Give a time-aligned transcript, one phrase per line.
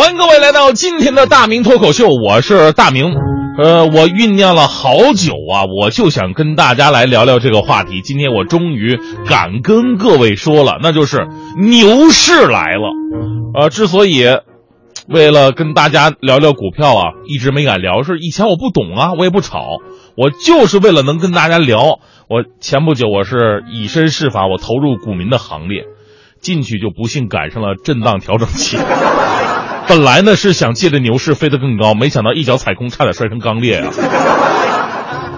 [0.00, 3.14] 欢迎各位来到今天的大明脱口秀，我是大明。
[3.62, 8.00] 呃，我酝酿了好久啊，我就想跟大家来聊聊这个话题。
[8.00, 11.28] 今天我终于敢跟各位说了，那就是
[11.58, 12.88] 牛市来了。
[13.54, 14.24] 呃，之所以
[15.06, 19.60] 为了跟大家聊聊股票啊，一直没敢聊，是以前我不懂啊，我也不炒，
[20.16, 22.00] 我就是为了能跟大家聊。
[22.26, 25.82] 我前不久我是以身试法，我投入股民的行列，
[26.40, 28.78] 进去就不幸赶上了震荡调整期。
[29.88, 33.90] 本来呢是想借着牛市飞得更高，没想到一脚踩空，差点摔成钢裂啊！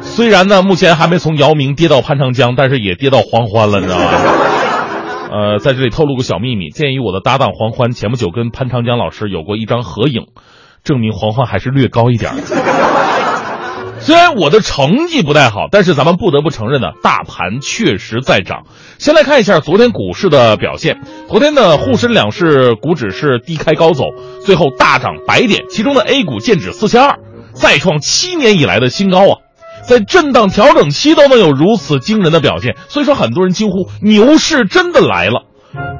[0.02, 4.04] 虽然呢目前还没从姚明跌到潘长江，但是也跌到黄欢了，你知道吗？
[5.30, 10.26] 呃，在这里透露个小秘密，鉴于我的搭档黄欢前不久跟潘长江老师有过一张合影，
[10.84, 12.34] 证明黄欢还是略高一点。
[14.02, 18.64] 虽然我的成绩不太好，但是咱们不得不承认呢，大盘确实在涨。
[18.98, 21.00] 先来看一下昨天股市的表现。
[21.28, 24.06] 昨天呢，沪深两市股指是低开高走，
[24.44, 27.20] 最后大涨百点，其中的 A 股见指四千二，
[27.54, 29.38] 再创七年以来的新高啊！
[29.86, 35.44] 在震荡调整期都能有如此惊人的表现，所以说很多人惊呼牛市真的来了。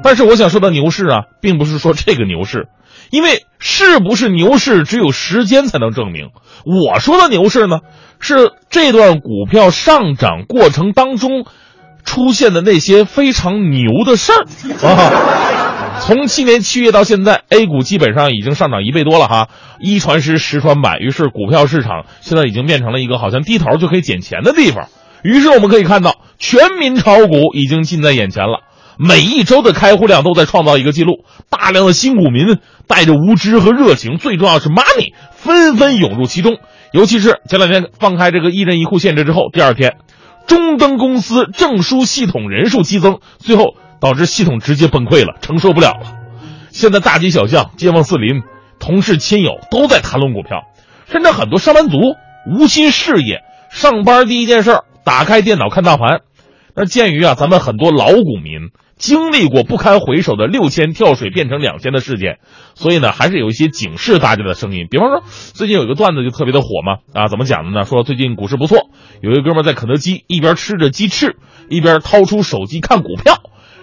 [0.03, 2.67] 但是我想说的牛市啊，并不是说这个牛市。
[3.13, 6.29] 因为是不是牛市，只有时间才能证明。
[6.65, 7.81] 我说的牛市呢，
[8.19, 11.45] 是这段股票上涨过程当中
[12.03, 15.99] 出现的那些非常牛的事儿啊。
[15.99, 19.47] 从去年七月到现在，A 股基本上已经上涨一倍多了哈，
[19.79, 24.87] 一传十，十传百，于是股票市场现在已经变成了一个好像低头就可以捡钱的地方。
[25.21, 28.61] 于是我们可以看到，全民炒股已经近在眼前了。
[28.97, 36.57] 每一周的开户量都在创造一个记录，大量的新股民带着无知和热情，最重要是 money 纷纷涌入其中。
[36.91, 39.95] 尤其是前两天放开这个一人一户限制之后，第二天，
[40.45, 46.13] 中登公司证书系统人数激增，最后导致系统直接崩溃了，承受不了了。
[46.69, 48.43] 现在大街小巷、街坊四邻、
[48.79, 50.63] 同事亲友都在谈论股票，
[51.07, 51.97] 甚至很多上班族
[52.47, 56.21] 无心事业，上班第一件事打开电脑看大盘。
[56.75, 62.39] 那鉴于啊，咱们很多老股民经历过不堪回首的六千跳水变成两千的事件，
[62.73, 64.87] 所以呢，还是有一些警示大家的声音。
[64.89, 65.23] 比方说，
[65.53, 67.85] 最近有一个段子就特别的火嘛，啊，怎么讲的呢？
[67.85, 68.89] 说最近股市不错，
[69.21, 71.35] 有一个哥们在肯德基一边吃着鸡翅，
[71.69, 73.35] 一边掏出手机看股票。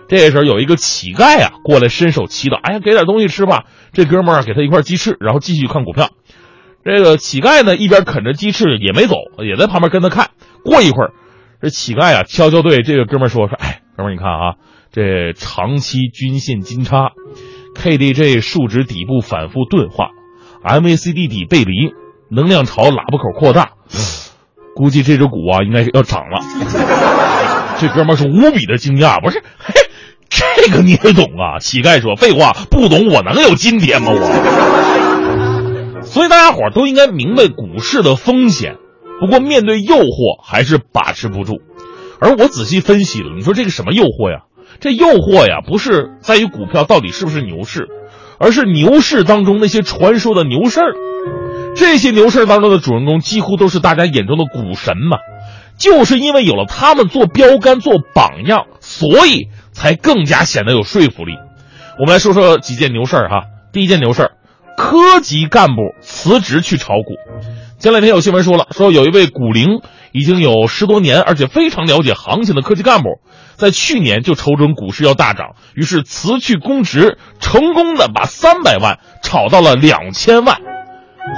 [0.08, 3.66] 这时候有一个乞丐啊过来伸手祈祷，哎呀，给点东西吃吧。
[3.92, 6.08] 这哥们儿给他一块鸡翅，然后继续看股票。
[6.84, 9.14] 这个乞丐呢一边啃着鸡翅也没走，
[9.44, 10.30] 也在旁边跟他看。
[10.64, 11.12] 过一会儿。
[11.62, 14.54] 这乞丐啊，悄悄对这个哥们说：“说，哎，哥们，你看啊，
[14.90, 17.10] 这长期均线金叉
[17.74, 20.08] ，KDJ 数值底部反复钝化
[20.64, 21.92] ，MACD 底背离，
[22.30, 23.72] 能量朝喇叭口扩大，
[24.74, 26.40] 估计这只股啊，应该是要涨了。”
[27.78, 29.42] 这哥们是无比的惊讶，不是？
[29.58, 29.74] 嘿，
[30.30, 31.58] 这个你也懂啊？
[31.60, 34.12] 乞丐说：“废话，不懂我能有今天吗？
[34.12, 36.00] 我。
[36.08, 38.76] ”所以大家伙都应该明白股市的风险。
[39.20, 41.60] 不过面对诱惑还是把持不住，
[42.20, 44.44] 而我仔细分析了，你说这个什么诱惑呀？
[44.80, 47.88] 这诱惑呀，不是在于股票到底是不是牛市，
[48.38, 50.94] 而是牛市当中那些传说的牛市儿。
[51.76, 55.18] 这些牛市当中的主人公几乎都是大家眼中的股神嘛，
[55.78, 61.34] 就是因为有了他们做标杆、做榜样，所以才更加显得有说服力。
[61.98, 63.42] 我们来说说几件牛事儿哈。
[63.72, 64.32] 第一件牛事儿，
[64.76, 67.14] 科级干部辞职去炒股。
[67.80, 69.80] 前两天有新闻说了，说有一位股龄
[70.12, 73.08] 已经有十多年，而且非常了解行情的科技干部，
[73.56, 80.58] 在去年就瞅准股市要大涨，于是辞去公职，成功的把三百万炒到了两千万。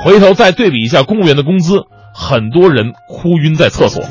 [0.02, 4.02] 回头再对比一下公务员的工资，很多人哭晕在厕所，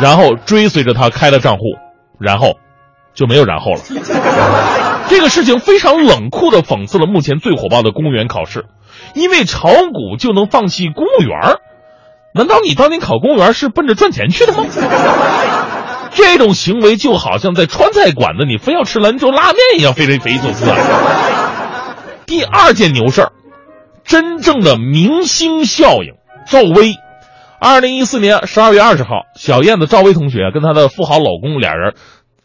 [0.00, 1.64] 然后追随着他开了账户，
[2.18, 2.54] 然后
[3.12, 4.87] 就没有然后了。
[5.08, 8.66] 这个事情非常冷酷的讽刺了目前最火爆的公务员考试。
[9.14, 11.58] 因为炒股就能放弃公务员
[12.34, 14.66] 难道你当年考公务员是奔着赚钱去的吗？
[16.12, 20.76] 这种行为就好像在川菜馆子你非要吃兰州拉面一样，非常匪夷所思啊！
[22.26, 23.32] 第二件牛事儿，
[24.04, 26.14] 真正的明星效应，
[26.46, 26.96] 赵薇。
[27.60, 31.94] 二零一四年十二月二十号，小燕子赵薇同学跟她的富豪老公俩人，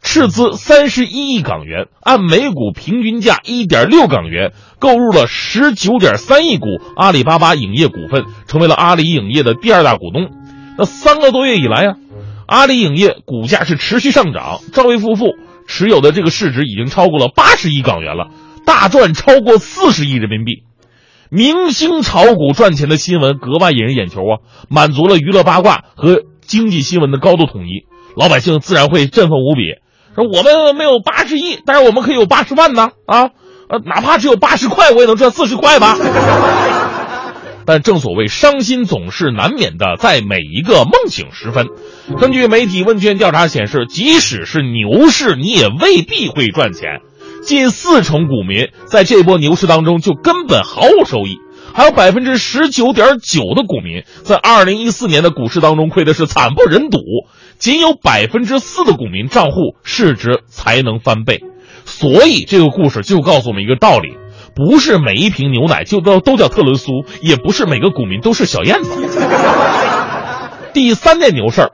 [0.04, 6.66] 斥资三十一亿港元，按每股平均价一点六港元购入了十九点三亿股
[6.96, 10.30] 阿里巴巴影业股份，成为了阿里影业的第二大股东。
[10.78, 11.96] 那三个多月以来啊，
[12.46, 15.36] 阿里影业股价是持续上涨，赵薇夫妇
[15.68, 18.28] 持有的这个市值已经超过了八十亿港元了，
[18.66, 20.64] 大赚超过四十亿人民币。
[21.30, 24.38] 明星炒股赚钱的新闻格外引人眼球啊，
[24.70, 27.86] 满足了娱乐八卦和经济新闻的高度统一，
[28.16, 29.82] 老百姓自然会振奋无比。
[30.15, 33.31] 说我们没有八十亿，但是我们可以有八十万呢啊，
[33.69, 35.98] 呃，哪怕只有八十块，我也能赚四十块吧。
[37.65, 41.68] 但正所谓伤心总是难免的，在每一个梦醒时分。
[42.19, 47.00] 根据媒体问卷调查显示，即使是牛市，你也未必会赚钱。
[47.42, 51.39] 近四成股民在这波牛市当中就根本毫无收益，
[51.74, 57.00] 还有百分之十九点九的股民在二零一四年的股市当中亏的是惨不忍睹，
[57.58, 61.42] 仅有百分之四的股民账户市值才能翻倍。
[61.86, 64.14] 所以这个故事就告诉我们一个道理：
[64.56, 69.19] 不是每一瓶牛奶就都都叫特仑苏，也不是每个股民都是小燕子。
[70.74, 71.72] 第三件牛事儿，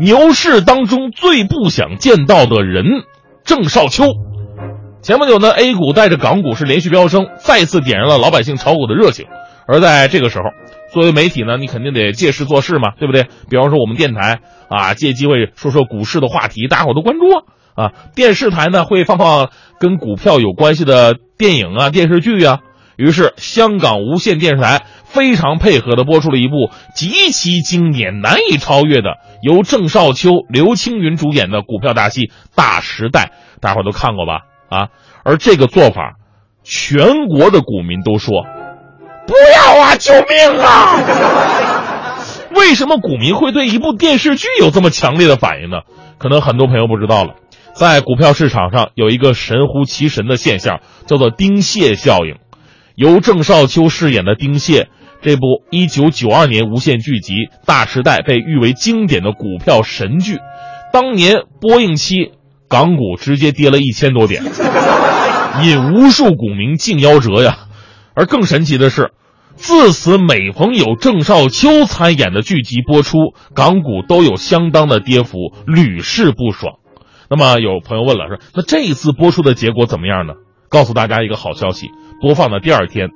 [0.00, 2.84] 牛市当中最不想见到的人——
[3.44, 4.06] 郑少秋。
[5.02, 9.26] 前不久呢，A 股带着港股是连续飙升，再次点燃了老百姓炒股的热情。
[9.72, 10.44] 而在这个时候，
[10.92, 13.22] 作为媒体呢，你肯定得借势做事嘛，对不对？
[13.48, 17.42] 比方说我们电台啊，借机会说说股市的话题，大伙都关注啊。
[17.74, 19.48] 啊，电视台呢会放放
[19.80, 22.58] 跟股票有关系的电影啊、电视剧啊。
[22.98, 33.32] 于是，香港无线电视台非常配合的播出了一部极其经典、难以超越的由郑少秋、刘青云主演的股票大戏《大时代》，
[33.62, 34.42] 大伙都看过吧？
[34.68, 34.88] 啊，
[35.24, 36.16] 而这个做法，
[36.62, 38.44] 全国的股民都说
[39.32, 39.96] 不要啊！
[39.96, 41.00] 救命啊！
[42.54, 45.78] 为什么股民会对一部电视剧有这么强烈的反应呢？
[46.18, 47.36] 可能很多朋友不知道了，
[47.74, 52.36] 在股票市场上有一个神乎其神的现象，叫做丁蟹效应。
[52.94, 54.88] 由郑少秋饰演的丁蟹，
[55.22, 57.32] 这部1992年无线剧集
[57.64, 60.40] 《大时代》被誉为经典的股票神剧，
[60.92, 62.32] 当年播映期。
[62.68, 64.42] 港股直接跌了一千多点，
[65.62, 67.58] 引无数股民竞夭折呀！
[68.14, 69.10] 而更神奇的是，
[69.62, 76.74] 自此每逢有郑少秋参演的剧集播出，港股都有相当的跌幅，屡试不爽。
[77.30, 80.34] 那么有朋友问了，说那这一次播出的结果怎么样呢？
[80.68, 81.86] 告诉大家一个好消息，
[82.20, 83.10] 播放的第二天，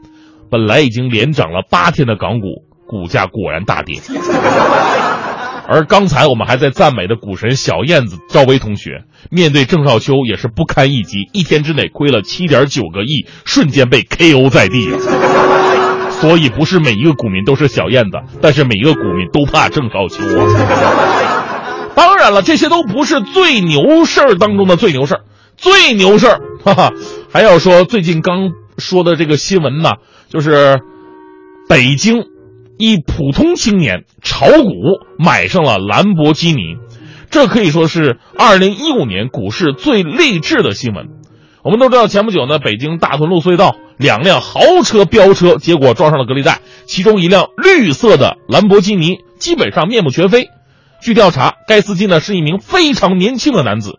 [0.48, 4.00] 本来已经连涨了八天的港股，股价果然大跌。
[5.68, 9.02] 而刚才我们还在赞美的股神小燕子赵薇同学，
[9.32, 14.88] 面对郑少秋也是不堪一击，一天之内亏了七点九个亿，瞬间被 KO 在地。
[16.20, 21.92] 所以不是每一个股民都是小燕子，但是每一个股民都怕郑少秋啊。
[21.94, 25.20] 当然了，这些都不是最牛事儿当中的最牛事儿，
[25.56, 26.92] 最牛事儿，哈哈，
[27.32, 29.92] 还要说最近刚说的这个新闻呢，
[30.28, 30.80] 就是
[31.68, 32.24] 北京。
[32.78, 34.68] 一普通青年炒股
[35.18, 36.76] 买上了兰博基尼，
[37.30, 41.06] 这可以说是二零一五年股市最励志的新闻。
[41.66, 50.48] 我们都知道，前不久呢，北京大屯路隧道两辆豪车飙车，结果撞上了隔离带，其中一辆绿色的兰博基尼基本上面目全非。
[51.02, 53.98] 据调查，该司机呢是一名非常年轻的男子。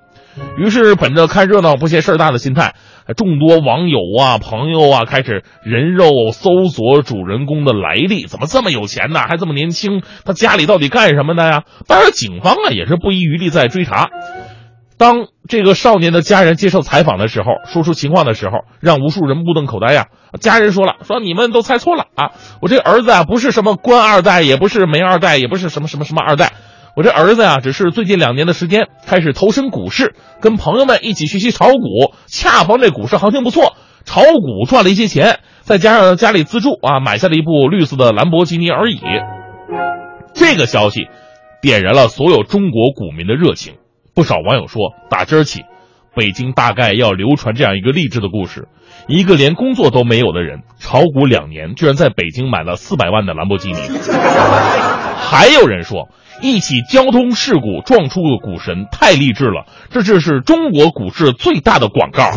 [0.58, 2.76] 于是，本着看热闹不嫌事儿大的心态，
[3.18, 9.20] 众多网友啊、朋友啊开始人肉搜索主人公的来历，怎么这么有钱呢？
[9.28, 10.04] 还这么年轻？
[10.24, 11.64] 他家里到底干什么的呀？
[11.86, 14.10] 当然，警方啊也是不遗余力在追查。
[14.98, 20.08] 当这个少年的家人接受采访的时候，说出情况的时候，让无数人目瞪口呆呀。
[20.40, 22.32] 家人说了：“说你们都猜错了啊！
[22.62, 26.54] 我这儿子啊，不是什么官二代，也不是煤二代，也不是什么什么什么二代。”
[26.98, 39.00] 我这儿子呀，只是最近两年的时间开始投身股市，跟朋友们一起学习炒股，恰逢这股市行情不错，炒股赚了一些钱，再加上家里资助啊，买下了一部绿色的兰博基尼而已。
[40.34, 41.08] 这个消息
[41.62, 43.76] 点燃了所有中国股民的热情，
[44.18, 45.62] 不少网友说，打今儿起，
[46.16, 48.68] 北京大概要流传这样一个励志的故事：
[49.08, 53.78] 一个连工作都没有的人，炒股两年，居然在北京买了四百万的兰博基尼。
[55.22, 56.10] 还有人说。
[56.40, 59.66] 一起交通事故撞出个股神，太励志了！
[59.90, 62.30] 这就是中国股市最大的广告。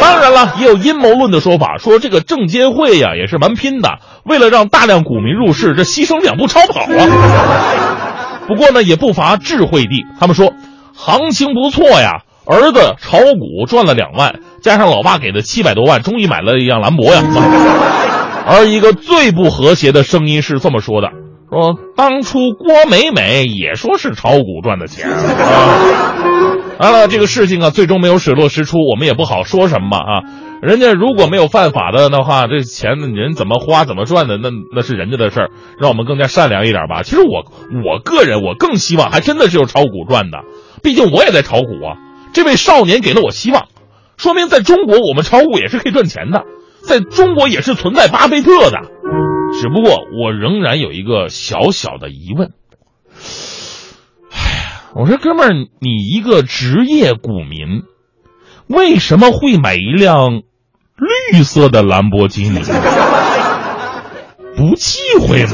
[0.00, 8.42] 当然了，也有阴谋论的说法，说这个证监会呀也是蛮拼的，为了让大量股民入市，这牺牲两步超跑啊。
[8.48, 10.52] 不过呢，也不乏智慧地，他们说
[10.94, 17.22] 行情不错呀，儿子炒股赚了两万，加上老爸给的七百多万，终于买了一辆兰博呀。
[18.46, 21.08] 而一个最不和谐的声音是这么说的。
[21.50, 26.14] 说当初郭美美也说是炒股赚的钱啊。
[26.78, 30.22] 完了，这个事情啊，最终没有水落石出，我们也不好说什么嘛啊。
[30.60, 35.50] 人家如果没有犯法的的话，这钱人怎么花怎么赚的，那那是人家的事儿。
[35.78, 37.02] 让我们更加善良一点吧。
[37.02, 37.44] 其实我
[37.84, 40.38] 我个人我更希望，还真的是有炒股赚的，
[40.84, 41.98] 毕竟我也在炒股啊。
[42.32, 43.66] 这位少年给了我希望，
[44.16, 46.44] 说明在中国我们炒股也是可以赚钱的，
[46.82, 48.78] 在中国也是存在巴菲特的。
[49.60, 52.50] 只不过我仍然有一个小小的疑问。
[54.30, 57.84] 哎呀，我说哥们儿，你一个职业股民，
[58.66, 60.42] 为什么会买一辆
[61.30, 62.60] 绿色的兰博基尼？
[64.56, 65.52] 不忌讳吗？